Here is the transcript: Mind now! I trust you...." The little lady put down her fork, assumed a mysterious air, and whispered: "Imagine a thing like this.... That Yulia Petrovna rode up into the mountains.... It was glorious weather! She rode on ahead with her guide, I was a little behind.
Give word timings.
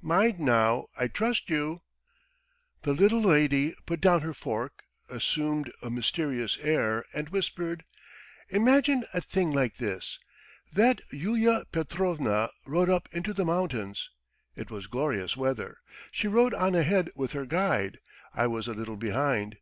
Mind 0.00 0.38
now! 0.40 0.86
I 0.96 1.06
trust 1.06 1.50
you...." 1.50 1.82
The 2.84 2.94
little 2.94 3.20
lady 3.20 3.74
put 3.84 4.00
down 4.00 4.22
her 4.22 4.32
fork, 4.32 4.84
assumed 5.10 5.70
a 5.82 5.90
mysterious 5.90 6.56
air, 6.62 7.04
and 7.12 7.28
whispered: 7.28 7.84
"Imagine 8.48 9.04
a 9.12 9.20
thing 9.20 9.52
like 9.52 9.76
this.... 9.76 10.18
That 10.72 11.02
Yulia 11.10 11.66
Petrovna 11.72 12.48
rode 12.64 12.88
up 12.88 13.06
into 13.12 13.34
the 13.34 13.44
mountains.... 13.44 14.08
It 14.56 14.70
was 14.70 14.86
glorious 14.86 15.36
weather! 15.36 15.76
She 16.10 16.26
rode 16.26 16.54
on 16.54 16.74
ahead 16.74 17.10
with 17.14 17.32
her 17.32 17.44
guide, 17.44 18.00
I 18.32 18.46
was 18.46 18.68
a 18.68 18.72
little 18.72 18.96
behind. 18.96 19.58